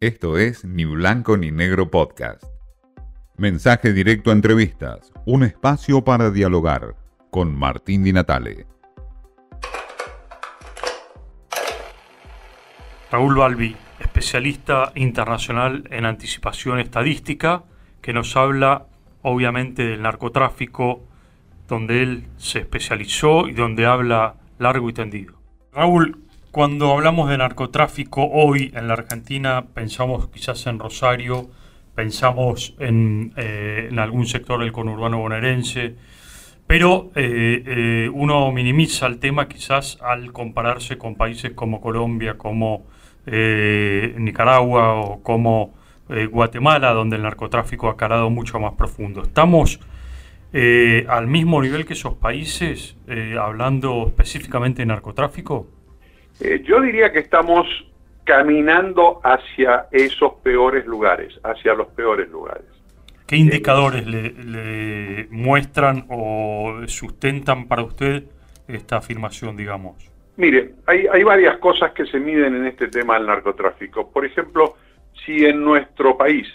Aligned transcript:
Esto 0.00 0.38
es 0.38 0.64
Ni 0.64 0.84
Blanco 0.84 1.36
ni 1.36 1.50
Negro 1.50 1.90
Podcast. 1.90 2.44
Mensaje 3.36 3.92
directo 3.92 4.30
a 4.30 4.32
entrevistas, 4.32 5.12
un 5.26 5.42
espacio 5.42 6.04
para 6.04 6.30
dialogar 6.30 6.94
con 7.32 7.52
Martín 7.58 8.04
Di 8.04 8.12
Natale. 8.12 8.68
Raúl 13.10 13.34
Balbi, 13.34 13.74
especialista 13.98 14.92
internacional 14.94 15.82
en 15.90 16.06
anticipación 16.06 16.78
estadística, 16.78 17.64
que 18.00 18.12
nos 18.12 18.36
habla 18.36 18.86
obviamente 19.22 19.82
del 19.82 20.02
narcotráfico, 20.02 21.02
donde 21.66 22.04
él 22.04 22.28
se 22.36 22.60
especializó 22.60 23.48
y 23.48 23.52
donde 23.52 23.86
habla 23.86 24.36
largo 24.60 24.88
y 24.90 24.92
tendido. 24.92 25.42
Raúl, 25.72 26.27
cuando 26.58 26.90
hablamos 26.92 27.30
de 27.30 27.38
narcotráfico 27.38 28.26
hoy 28.32 28.72
en 28.74 28.88
la 28.88 28.94
Argentina, 28.94 29.66
pensamos 29.74 30.26
quizás 30.26 30.66
en 30.66 30.80
Rosario, 30.80 31.48
pensamos 31.94 32.74
en, 32.80 33.32
eh, 33.36 33.88
algún 33.96 34.26
sector 34.26 34.58
del 34.58 34.72
conurbano 34.72 35.18
bonaerense, 35.18 35.94
pero 36.66 37.12
eh, 37.14 37.62
eh, 37.64 38.10
uno 38.12 38.50
minimiza 38.50 39.06
el 39.06 39.20
tema 39.20 39.46
quizás 39.46 39.98
al 40.02 40.32
compararse 40.32 40.98
con 40.98 41.14
países 41.14 41.52
como 41.52 41.80
Colombia, 41.80 42.36
como 42.36 42.86
Nicaragua 43.24 44.94
o 44.94 45.22
como 45.22 45.74
Guatemala, 46.08 46.92
donde 46.92 47.14
el 47.14 47.22
narcotráfico 47.22 47.88
ha 47.88 47.96
calado 47.96 48.30
mucho 48.30 48.58
más 48.58 48.72
profundo. 48.72 49.22
¿Estamos 49.22 49.78
al 51.08 51.28
mismo 51.28 51.62
nivel 51.62 51.86
que 51.86 51.92
esos 51.92 52.14
países, 52.14 52.96
hablando 53.38 54.08
específicamente 54.08 54.82
de 54.82 54.86
narcotráfico? 54.86 55.77
Eh, 56.40 56.62
yo 56.64 56.80
diría 56.80 57.12
que 57.12 57.20
estamos 57.20 57.66
caminando 58.24 59.20
hacia 59.24 59.86
esos 59.90 60.34
peores 60.42 60.86
lugares, 60.86 61.38
hacia 61.42 61.74
los 61.74 61.88
peores 61.88 62.28
lugares. 62.28 62.66
¿Qué 63.26 63.36
indicadores 63.36 64.06
le, 64.06 65.26
muestran 65.30 66.06
o 66.08 66.80
sustentan 66.86 67.68
para 67.68 67.82
usted 67.82 68.24
esta 68.66 68.96
afirmación, 68.98 69.56
digamos? 69.56 69.96
Mire, 70.36 70.74
hay, 70.86 71.06
hay 71.12 71.22
varias 71.24 71.58
cosas 71.58 71.92
que 71.92 72.06
se 72.06 72.20
miden 72.20 72.54
en 72.54 72.66
este 72.66 72.88
tema 72.88 73.14
del 73.14 73.26
narcotráfico. 73.26 74.10
Por 74.10 74.24
ejemplo, 74.24 74.76
si 75.24 75.44
en 75.44 75.62
nuestro 75.62 76.16
país, 76.16 76.46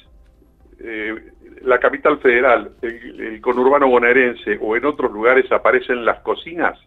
eh, 0.80 1.16
la 1.62 1.80
capital 1.80 2.20
federal, 2.20 2.72
el, 2.82 3.20
el, 3.20 3.42
conurbano 3.42 3.88
bonaerense 3.88 4.58
o 4.62 4.76
en 4.76 4.86
otros 4.86 5.12
lugares 5.12 5.52
aparecen 5.52 6.06
las 6.06 6.22
cocinas, 6.22 6.80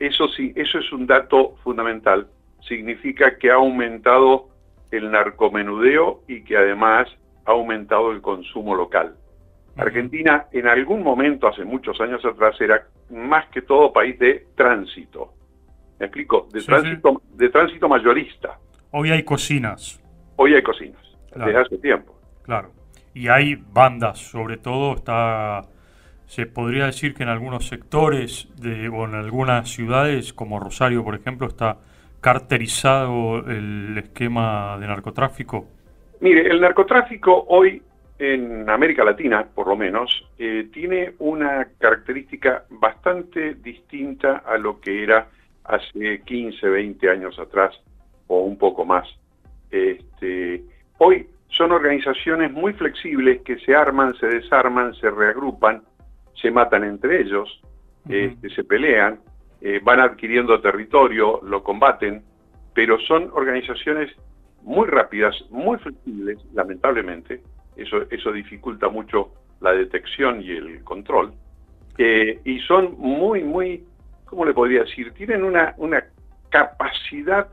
eso 0.00 0.28
sí, 0.28 0.52
eso 0.56 0.78
es 0.78 0.92
un 0.92 1.06
dato 1.06 1.56
fundamental. 1.62 2.26
Significa 2.66 3.38
que 3.38 3.50
ha 3.50 3.54
aumentado 3.54 4.48
el 4.90 5.10
narcomenudeo 5.10 6.22
y 6.26 6.42
que 6.42 6.56
además 6.56 7.06
ha 7.44 7.52
aumentado 7.52 8.10
el 8.10 8.20
consumo 8.20 8.74
local. 8.74 9.14
Argentina 9.76 10.46
en 10.52 10.66
algún 10.66 11.02
momento, 11.02 11.46
hace 11.46 11.64
muchos 11.64 12.00
años 12.00 12.24
atrás, 12.24 12.60
era 12.60 12.86
más 13.10 13.46
que 13.50 13.62
todo 13.62 13.92
país 13.92 14.18
de 14.18 14.46
tránsito. 14.56 15.34
¿Me 15.98 16.06
explico? 16.06 16.48
De, 16.52 16.62
tránsito, 16.62 17.22
de 17.34 17.48
tránsito 17.50 17.88
mayorista. 17.88 18.58
Hoy 18.90 19.10
hay 19.10 19.22
cocinas. 19.22 20.00
Hoy 20.36 20.54
hay 20.54 20.62
cocinas, 20.62 21.02
desde 21.34 21.56
hace 21.56 21.78
tiempo. 21.78 22.18
Claro. 22.42 22.70
Y 23.12 23.28
hay 23.28 23.56
bandas, 23.56 24.18
sobre 24.18 24.56
todo 24.56 24.94
está 24.94 25.62
se 26.30 26.46
podría 26.46 26.86
decir 26.86 27.12
que 27.12 27.24
en 27.24 27.28
algunos 27.28 27.66
sectores 27.66 28.46
de, 28.54 28.88
o 28.88 29.04
en 29.04 29.16
algunas 29.16 29.68
ciudades, 29.68 30.32
como 30.32 30.60
Rosario, 30.60 31.02
por 31.02 31.16
ejemplo, 31.16 31.48
está 31.48 31.78
carterizado 32.20 33.38
el 33.48 33.98
esquema 33.98 34.78
de 34.78 34.86
narcotráfico? 34.86 35.66
Mire, 36.20 36.48
el 36.48 36.60
narcotráfico 36.60 37.46
hoy 37.48 37.82
en 38.20 38.70
América 38.70 39.02
Latina, 39.02 39.44
por 39.52 39.66
lo 39.66 39.74
menos, 39.74 40.24
eh, 40.38 40.68
tiene 40.72 41.14
una 41.18 41.66
característica 41.78 42.62
bastante 42.70 43.54
distinta 43.54 44.44
a 44.46 44.56
lo 44.56 44.80
que 44.80 45.02
era 45.02 45.26
hace 45.64 46.20
15, 46.24 46.64
20 46.64 47.10
años 47.10 47.40
atrás 47.40 47.74
o 48.28 48.42
un 48.42 48.56
poco 48.56 48.84
más. 48.84 49.08
Este, 49.68 50.62
hoy 50.98 51.26
son 51.48 51.72
organizaciones 51.72 52.52
muy 52.52 52.72
flexibles 52.74 53.42
que 53.42 53.58
se 53.58 53.74
arman, 53.74 54.14
se 54.14 54.26
desarman, 54.28 54.94
se 54.94 55.10
reagrupan 55.10 55.89
se 56.40 56.50
matan 56.50 56.84
entre 56.84 57.20
ellos, 57.20 57.60
este, 58.08 58.50
se 58.50 58.64
pelean, 58.64 59.20
eh, 59.60 59.80
van 59.82 60.00
adquiriendo 60.00 60.60
territorio, 60.60 61.40
lo 61.42 61.62
combaten, 61.62 62.22
pero 62.74 62.98
son 63.00 63.30
organizaciones 63.32 64.10
muy 64.62 64.86
rápidas, 64.86 65.34
muy 65.50 65.78
flexibles, 65.78 66.38
lamentablemente, 66.54 67.42
eso, 67.76 68.02
eso 68.10 68.32
dificulta 68.32 68.88
mucho 68.88 69.32
la 69.60 69.72
detección 69.72 70.42
y 70.42 70.50
el 70.50 70.82
control, 70.84 71.32
eh, 71.98 72.40
y 72.44 72.58
son 72.60 72.94
muy, 72.98 73.44
muy, 73.44 73.84
¿cómo 74.24 74.44
le 74.44 74.54
podría 74.54 74.84
decir? 74.84 75.12
Tienen 75.12 75.44
una, 75.44 75.74
una 75.76 76.04
capacidad 76.48 77.48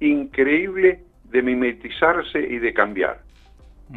increíble 0.00 1.00
de 1.24 1.42
mimetizarse 1.42 2.38
y 2.38 2.58
de 2.58 2.74
cambiar. 2.74 3.20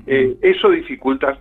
Eh, 0.05 0.37
eso 0.41 0.69
dificulta 0.69 1.39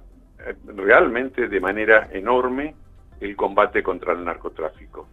realmente 0.64 1.48
de 1.48 1.60
manera 1.60 2.08
enorme 2.12 2.74
el 3.20 3.36
combate 3.36 3.82
contra 3.82 4.12
el 4.12 4.24
narcotráfico. 4.24 5.08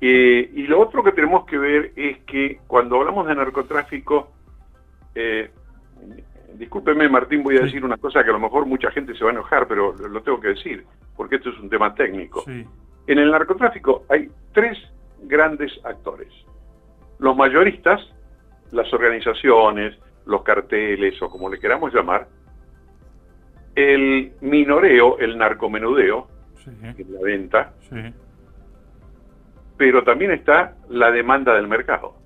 Eh, 0.00 0.50
y 0.54 0.66
lo 0.66 0.80
otro 0.80 1.02
que 1.02 1.12
tenemos 1.12 1.46
que 1.46 1.56
ver 1.56 1.92
es 1.96 2.18
que 2.24 2.60
cuando 2.66 2.96
hablamos 2.96 3.26
de 3.26 3.34
narcotráfico, 3.34 4.32
eh, 5.14 5.50
discúlpeme 6.54 7.08
Martín, 7.08 7.42
voy 7.42 7.56
a 7.56 7.62
decir 7.62 7.84
una 7.84 7.96
cosa 7.96 8.22
que 8.22 8.30
a 8.30 8.34
lo 8.34 8.40
mejor 8.40 8.66
mucha 8.66 8.90
gente 8.90 9.14
se 9.14 9.24
va 9.24 9.30
a 9.30 9.34
enojar, 9.34 9.66
pero 9.66 9.92
lo 9.92 10.22
tengo 10.22 10.40
que 10.40 10.48
decir, 10.48 10.84
porque 11.16 11.36
esto 11.36 11.50
es 11.50 11.58
un 11.58 11.70
tema 11.70 11.94
técnico. 11.94 12.44
En 12.46 13.18
el 13.18 13.30
narcotráfico 13.30 14.04
hay 14.08 14.28
tres 14.52 14.78
grandes 15.22 15.72
actores. 15.84 16.32
Los 17.18 17.36
mayoristas, 17.36 18.00
las 18.72 18.92
organizaciones, 18.92 19.96
los 20.26 20.42
carteles 20.42 21.20
o 21.22 21.28
como 21.28 21.48
le 21.48 21.58
queramos 21.58 21.94
llamar, 21.94 22.26
el 23.74 24.32
minoreo, 24.40 25.18
el 25.18 25.36
narcomenudeo, 25.36 26.28
en 26.66 27.12
la 27.12 27.20
venta, 27.20 27.74
pero 29.76 30.04
también 30.04 30.30
está 30.32 30.76
la 30.88 31.10
demanda 31.10 31.54
del 31.54 31.68
mercado. 31.68 32.16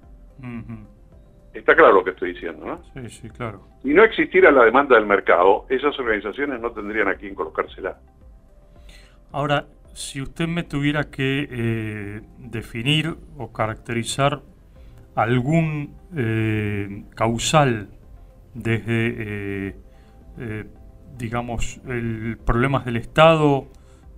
Está 1.52 1.74
claro 1.74 1.94
lo 1.94 2.04
que 2.04 2.10
estoy 2.10 2.34
diciendo, 2.34 2.64
¿no? 2.64 2.82
Sí, 2.94 3.10
sí, 3.10 3.30
claro. 3.30 3.66
Si 3.82 3.92
no 3.92 4.04
existiera 4.04 4.50
la 4.52 4.64
demanda 4.64 4.94
del 4.96 5.06
mercado, 5.06 5.66
esas 5.68 5.98
organizaciones 5.98 6.60
no 6.60 6.70
tendrían 6.70 7.08
a 7.08 7.14
quién 7.14 7.34
colocársela. 7.34 7.98
Ahora, 9.32 9.66
si 9.92 10.22
usted 10.22 10.46
me 10.46 10.62
tuviera 10.62 11.10
que 11.10 11.48
eh, 11.50 12.20
definir 12.38 13.16
o 13.36 13.52
caracterizar 13.52 14.42
algún 15.16 15.96
eh, 16.16 17.04
causal 17.16 17.88
desde, 18.54 19.74
eh, 20.38 20.64
digamos, 21.16 21.80
el 21.88 22.38
problemas 22.44 22.84
del 22.84 22.96
Estado 22.96 23.66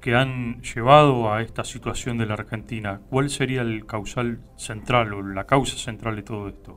que 0.01 0.15
han 0.15 0.61
llevado 0.63 1.33
a 1.33 1.43
esta 1.43 1.65
situación 1.65 2.19
de 2.19 2.27
la 2.27 2.35
Argentina? 2.35 3.01
¿Cuál 3.11 3.29
sería 3.29 3.63
el 3.63 3.87
causal 3.87 4.39
central 4.57 5.13
o 5.13 5.23
la 5.23 5.45
causa 5.45 5.77
central 5.77 6.17
de 6.17 6.23
todo 6.23 6.49
esto? 6.49 6.77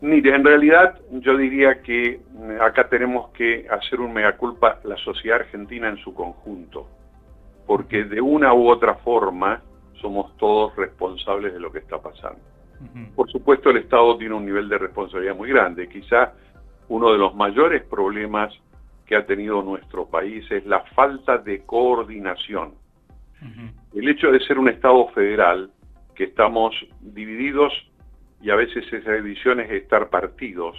Mire, 0.00 0.34
en 0.34 0.44
realidad 0.44 0.98
yo 1.10 1.36
diría 1.36 1.82
que 1.82 2.12
eh, 2.12 2.20
acá 2.60 2.88
tenemos 2.88 3.30
que 3.30 3.66
hacer 3.68 4.00
un 4.00 4.14
mea 4.14 4.36
culpa 4.36 4.80
la 4.84 4.96
sociedad 4.96 5.40
argentina 5.40 5.88
en 5.88 5.98
su 5.98 6.14
conjunto, 6.14 6.88
porque 7.66 8.04
de 8.04 8.20
una 8.20 8.54
u 8.54 8.68
otra 8.68 8.94
forma 8.94 9.60
somos 10.00 10.34
todos 10.38 10.74
responsables 10.76 11.52
de 11.52 11.60
lo 11.60 11.70
que 11.70 11.80
está 11.80 11.98
pasando. 11.98 12.40
Por 13.14 13.30
supuesto 13.30 13.68
el 13.68 13.76
Estado 13.76 14.16
tiene 14.16 14.34
un 14.34 14.46
nivel 14.46 14.70
de 14.70 14.78
responsabilidad 14.78 15.36
muy 15.36 15.50
grande, 15.50 15.86
quizá 15.86 16.32
uno 16.88 17.12
de 17.12 17.18
los 17.18 17.34
mayores 17.34 17.82
problemas 17.84 18.54
que 19.10 19.16
ha 19.16 19.26
tenido 19.26 19.60
nuestro 19.60 20.06
país 20.06 20.48
es 20.52 20.64
la 20.66 20.84
falta 20.94 21.36
de 21.36 21.64
coordinación. 21.64 22.74
El 23.92 24.08
hecho 24.08 24.30
de 24.30 24.38
ser 24.38 24.56
un 24.56 24.68
Estado 24.68 25.08
federal, 25.08 25.72
que 26.14 26.24
estamos 26.24 26.76
divididos 27.00 27.72
y 28.40 28.50
a 28.50 28.54
veces 28.54 28.84
esa 28.92 29.10
división 29.14 29.58
es 29.58 29.68
estar 29.68 30.10
partidos 30.10 30.76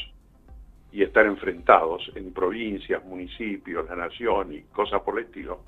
y 0.94 1.04
estar 1.04 1.26
enfrentados 1.26 2.10
en 2.16 2.32
provincias, 2.32 3.04
municipios, 3.04 3.90
la 3.90 3.98
nación 3.98 4.54
y 4.54 4.62
cosas 4.62 5.02
por 5.02 5.20
el 5.20 5.26
estilo, 5.26 5.66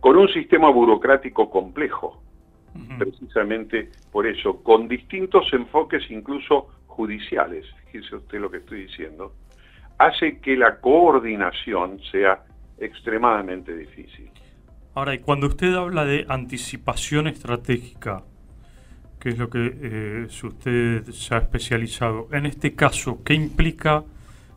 con 0.00 0.16
un 0.16 0.28
sistema 0.30 0.70
burocrático 0.70 1.48
complejo, 1.48 2.20
precisamente 2.98 3.90
por 4.10 4.26
eso, 4.26 4.64
con 4.64 4.88
distintos 4.88 5.52
enfoques 5.52 6.10
incluso 6.10 6.70
judiciales, 6.88 7.66
fíjese 7.86 8.16
usted 8.16 8.40
lo 8.40 8.50
que 8.50 8.56
estoy 8.56 8.86
diciendo, 8.86 9.32
hace 9.98 10.38
que 10.38 10.56
la 10.56 10.80
coordinación 10.80 12.00
sea 12.10 12.44
extremadamente 12.78 13.76
difícil. 13.76 14.30
Ahora, 14.94 15.14
y 15.14 15.18
cuando 15.18 15.48
usted 15.48 15.74
habla 15.74 16.04
de 16.04 16.24
anticipación 16.28 17.26
estratégica, 17.26 18.22
que 19.20 19.30
es 19.30 19.38
lo 19.38 19.50
que 19.50 19.72
eh, 19.80 20.26
usted 20.42 21.04
se 21.10 21.34
ha 21.34 21.38
especializado, 21.38 22.28
en 22.32 22.46
este 22.46 22.74
caso, 22.74 23.22
¿qué 23.24 23.34
implica 23.34 24.04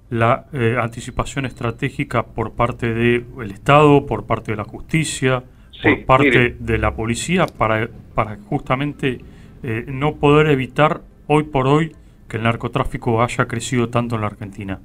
la 0.09 0.45
eh, 0.53 0.77
anticipación 0.79 1.45
estratégica 1.45 2.23
por 2.23 2.53
parte 2.53 2.93
del 2.93 3.51
Estado, 3.51 4.05
por 4.05 4.25
parte 4.25 4.51
de 4.51 4.57
la 4.57 4.65
justicia, 4.65 5.43
por 5.81 6.05
parte 6.05 6.55
de 6.59 6.77
la 6.77 6.93
policía, 6.95 7.45
para, 7.45 7.89
para 8.13 8.37
justamente 8.49 9.19
eh, 9.63 9.85
no 9.87 10.15
poder 10.15 10.47
evitar 10.47 11.01
hoy 11.27 11.43
por 11.43 11.65
hoy 11.65 11.95
que 12.27 12.37
el 12.37 12.43
narcotráfico 12.43 13.23
haya 13.23 13.47
crecido 13.47 13.89
tanto 13.89 14.15
en 14.15 14.21
la 14.21 14.27
Argentina? 14.27 14.79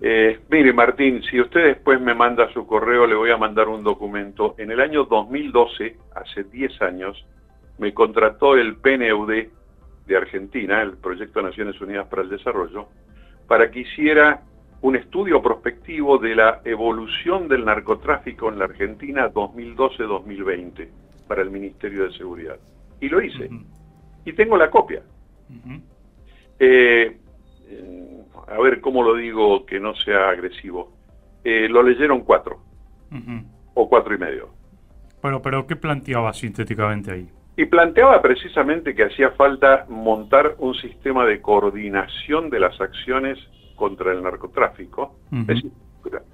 Eh, 0.00 0.40
mire, 0.50 0.72
Martín, 0.72 1.22
si 1.22 1.40
usted 1.40 1.64
después 1.64 2.00
me 2.00 2.14
manda 2.14 2.52
su 2.52 2.66
correo, 2.66 3.06
le 3.06 3.14
voy 3.14 3.30
a 3.30 3.36
mandar 3.36 3.68
un 3.68 3.82
documento. 3.82 4.54
En 4.58 4.70
el 4.70 4.80
año 4.80 5.04
2012, 5.04 5.96
hace 6.14 6.44
10 6.44 6.82
años, 6.82 7.26
me 7.78 7.94
contrató 7.94 8.56
el 8.56 8.76
PNUD 8.76 9.46
de 10.06 10.16
Argentina, 10.16 10.82
el 10.82 10.98
Proyecto 10.98 11.40
de 11.40 11.46
Naciones 11.46 11.80
Unidas 11.80 12.06
para 12.08 12.22
el 12.22 12.28
Desarrollo, 12.28 12.88
para 13.46 13.70
que 13.70 13.80
hiciera 13.80 14.42
un 14.82 14.96
estudio 14.96 15.42
prospectivo 15.42 16.18
de 16.18 16.34
la 16.34 16.60
evolución 16.64 17.48
del 17.48 17.64
narcotráfico 17.64 18.48
en 18.48 18.58
la 18.58 18.66
Argentina 18.66 19.32
2012-2020 19.32 20.88
para 21.26 21.42
el 21.42 21.50
Ministerio 21.50 22.04
de 22.04 22.12
Seguridad. 22.12 22.58
Y 23.00 23.08
lo 23.08 23.20
hice. 23.20 23.48
Y 24.24 24.32
tengo 24.34 24.56
la 24.56 24.70
copia. 24.70 25.02
Eh, 26.58 27.16
a 28.48 28.58
ver 28.58 28.80
cómo 28.80 29.02
lo 29.02 29.14
digo 29.14 29.66
que 29.66 29.80
no 29.80 29.94
sea 29.96 30.28
agresivo. 30.28 30.92
Eh, 31.44 31.68
lo 31.68 31.82
leyeron 31.82 32.20
cuatro. 32.20 32.60
O 33.74 33.88
cuatro 33.88 34.14
y 34.14 34.18
medio. 34.18 34.48
Bueno, 35.22 35.40
pero 35.42 35.66
¿qué 35.66 35.76
planteaba 35.76 36.32
sintéticamente 36.32 37.12
ahí? 37.12 37.28
Y 37.56 37.64
planteaba 37.66 38.20
precisamente 38.20 38.94
que 38.94 39.04
hacía 39.04 39.30
falta 39.30 39.86
montar 39.88 40.56
un 40.58 40.74
sistema 40.74 41.24
de 41.24 41.40
coordinación 41.40 42.50
de 42.50 42.60
las 42.60 42.78
acciones 42.80 43.38
contra 43.76 44.12
el 44.12 44.22
narcotráfico. 44.22 45.16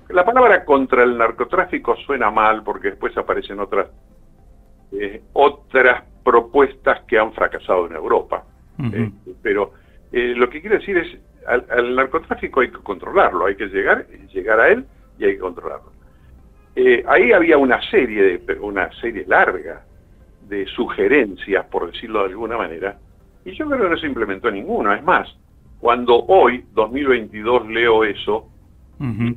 la 0.09 0.25
palabra 0.25 0.65
contra 0.65 1.05
el 1.05 1.17
narcotráfico 1.17 1.97
suena 1.97 2.31
mal 2.31 2.63
porque 2.63 2.91
después 2.91 3.17
aparecen 3.17 3.61
otras, 3.61 3.89
eh, 4.93 5.23
otras 5.33 6.05
propuestas 6.25 7.03
que 7.07 7.19
han 7.19 7.33
fracasado 7.33 7.87
en 7.87 7.95
Europa. 7.95 8.45
Eh, 8.93 9.11
pero 9.43 9.73
eh, 10.13 10.35
lo 10.37 10.49
que 10.51 10.61
quiero 10.61 10.79
decir 10.79 10.97
es, 10.99 11.19
al, 11.47 11.95
narcotráfico 11.95 12.61
hay 12.61 12.71
que 12.71 12.79
controlarlo, 12.79 13.47
hay 13.47 13.57
que 13.57 13.67
llegar, 13.67 14.07
llegar 14.33 14.61
a 14.61 14.69
él 14.69 14.85
y 15.19 15.25
hay 15.25 15.33
que 15.35 15.39
controlarlo. 15.39 15.93
ahí 17.07 17.33
había 17.33 17.59
una 17.59 17.81
serie, 17.91 18.39
de, 18.39 18.55
una 18.61 18.93
serie 19.01 19.25
larga 19.27 19.85
de 20.49 20.67
sugerencias, 20.67 21.65
por 21.67 21.91
decirlo 21.91 22.21
de 22.21 22.31
alguna 22.31 22.57
manera, 22.57 22.99
y 23.45 23.53
yo 23.53 23.67
creo 23.67 23.83
que 23.83 23.91
no 23.91 23.97
se 23.97 24.07
implementó 24.07 24.51
ninguna. 24.51 24.97
Es 24.97 25.03
más, 25.03 25.29
cuando 25.81 26.25
hoy, 26.27 26.65
2022, 26.75 27.69
leo 27.69 28.05
eso, 28.05 28.49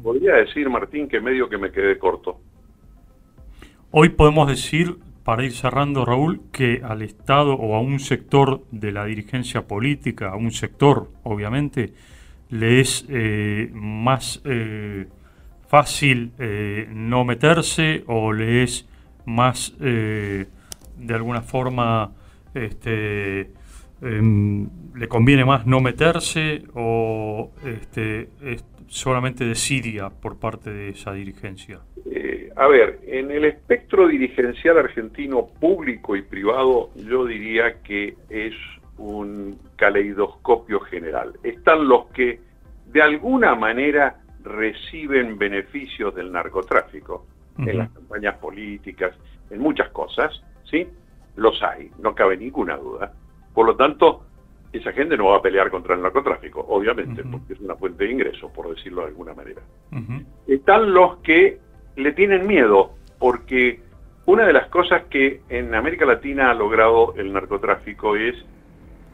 podría 0.03 0.35
decir, 0.35 0.69
Martín, 0.69 1.07
que 1.07 1.19
medio 1.19 1.49
que 1.49 1.57
me 1.57 1.71
quedé 1.71 1.97
corto. 1.97 2.39
Hoy 3.89 4.09
podemos 4.09 4.47
decir, 4.47 4.95
para 5.25 5.43
ir 5.43 5.53
cerrando, 5.53 6.05
Raúl, 6.05 6.39
que 6.51 6.81
al 6.83 7.01
Estado 7.01 7.55
o 7.55 7.75
a 7.75 7.81
un 7.81 7.99
sector 7.99 8.63
de 8.69 8.91
la 8.91 9.05
dirigencia 9.05 9.63
política, 9.63 10.29
a 10.29 10.35
un 10.35 10.51
sector, 10.51 11.09
obviamente, 11.23 11.93
le 12.51 12.79
es 12.79 13.05
eh, 13.09 13.71
más 13.73 14.39
eh, 14.45 15.07
fácil 15.67 16.31
eh, 16.37 16.87
no 16.93 17.25
meterse 17.25 18.03
o 18.05 18.31
le 18.31 18.61
es 18.61 18.87
más 19.25 19.73
de 19.79 20.45
alguna 21.09 21.41
forma 21.41 22.11
este, 22.53 23.49
em, 24.05 24.69
le 24.95 25.07
conviene 25.07 25.43
más 25.43 25.65
no 25.65 25.81
meterse 25.81 26.63
o 26.73 27.51
este, 27.65 28.29
solamente 28.87 29.45
desidia 29.45 30.09
por 30.09 30.39
parte 30.39 30.69
de 30.69 30.89
esa 30.89 31.13
dirigencia? 31.13 31.79
Eh, 32.05 32.49
a 32.55 32.67
ver, 32.67 32.99
en 33.07 33.31
el 33.31 33.45
espectro 33.45 34.07
dirigencial 34.07 34.77
argentino 34.77 35.47
público 35.47 36.15
y 36.15 36.21
privado 36.21 36.91
yo 36.95 37.25
diría 37.25 37.81
que 37.81 38.15
es 38.29 38.53
un 38.97 39.57
caleidoscopio 39.75 40.79
general. 40.81 41.33
Están 41.43 41.87
los 41.87 42.07
que 42.07 42.39
de 42.87 43.01
alguna 43.01 43.55
manera 43.55 44.21
reciben 44.43 45.37
beneficios 45.37 46.15
del 46.15 46.31
narcotráfico 46.31 47.25
en 47.57 47.77
las 47.77 47.89
campañas 47.89 48.37
políticas, 48.37 49.15
en 49.49 49.59
muchas 49.59 49.89
cosas, 49.89 50.41
¿sí? 50.69 50.87
Los 51.35 51.61
hay, 51.63 51.89
no 51.99 52.13
cabe 52.13 52.37
ninguna 52.37 52.77
duda. 52.77 53.13
Por 53.55 53.65
lo 53.65 53.75
tanto, 53.75 54.25
esa 54.73 54.91
gente 54.91 55.17
no 55.17 55.27
va 55.27 55.37
a 55.37 55.41
pelear 55.41 55.71
contra 55.71 55.95
el 55.95 56.01
narcotráfico, 56.01 56.59
obviamente, 56.67 57.23
porque 57.23 57.53
es 57.53 57.59
una 57.61 57.75
fuente 57.75 58.03
de 58.03 58.11
ingresos, 58.11 58.51
por 58.51 58.69
decirlo 58.75 59.01
de 59.01 59.07
alguna 59.07 59.33
manera. 59.33 59.61
Están 60.45 60.93
los 60.93 61.17
que 61.19 61.59
le 61.95 62.11
tienen 62.11 62.45
miedo, 62.45 62.91
porque 63.17 63.79
una 64.25 64.45
de 64.45 64.53
las 64.53 64.67
cosas 64.67 65.05
que 65.05 65.41
en 65.47 65.73
América 65.73 66.05
Latina 66.05 66.51
ha 66.51 66.53
logrado 66.53 67.13
el 67.15 67.31
narcotráfico 67.31 68.17
es 68.17 68.35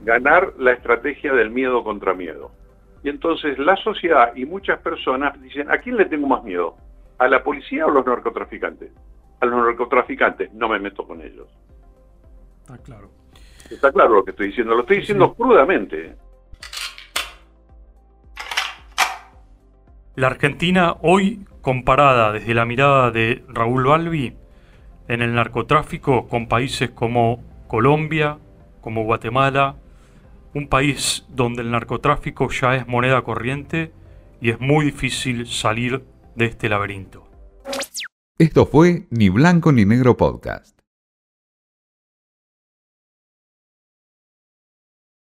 ganar 0.03 0.53
la 0.57 0.71
estrategia 0.71 1.33
del 1.33 1.51
miedo 1.51 1.83
contra 1.83 2.15
miedo. 2.15 2.51
Y 3.03 3.09
entonces 3.09 3.59
la 3.59 3.75
sociedad 3.77 4.35
y 4.35 4.45
muchas 4.45 4.79
personas 4.79 5.39
dicen, 5.39 5.69
¿a 5.69 5.77
quién 5.77 5.97
le 5.97 6.05
tengo 6.05 6.27
más 6.27 6.43
miedo? 6.43 6.75
¿A 7.19 7.27
la 7.27 7.43
policía 7.43 7.85
o 7.85 7.89
a 7.89 7.93
los 7.93 8.05
narcotraficantes? 8.05 8.91
A 9.39 9.45
los 9.45 9.63
narcotraficantes, 9.63 10.51
no 10.53 10.67
me 10.67 10.79
meto 10.79 11.05
con 11.05 11.21
ellos. 11.21 11.47
Está 12.61 12.77
claro. 12.79 13.20
Está 13.71 13.91
claro 13.91 14.15
lo 14.15 14.25
que 14.25 14.31
estoy 14.31 14.47
diciendo, 14.47 14.75
lo 14.75 14.81
estoy 14.81 14.97
diciendo 14.97 15.33
crudamente. 15.33 16.15
La 20.15 20.27
Argentina 20.27 20.97
hoy, 21.01 21.45
comparada 21.61 22.33
desde 22.33 22.53
la 22.53 22.65
mirada 22.65 23.11
de 23.11 23.45
Raúl 23.47 23.85
Balbi, 23.85 24.35
en 25.07 25.21
el 25.21 25.33
narcotráfico 25.33 26.27
con 26.27 26.47
países 26.47 26.89
como 26.89 27.41
Colombia, 27.67 28.37
como 28.81 29.05
Guatemala, 29.05 29.77
un 30.53 30.67
país 30.67 31.25
donde 31.29 31.61
el 31.61 31.71
narcotráfico 31.71 32.49
ya 32.49 32.75
es 32.75 32.87
moneda 32.87 33.21
corriente 33.21 33.93
y 34.41 34.49
es 34.49 34.59
muy 34.59 34.85
difícil 34.85 35.47
salir 35.47 36.03
de 36.35 36.45
este 36.45 36.67
laberinto. 36.67 37.23
Esto 38.37 38.65
fue 38.65 39.07
Ni 39.11 39.29
Blanco 39.29 39.71
ni 39.71 39.85
Negro 39.85 40.17
Podcast. 40.17 40.80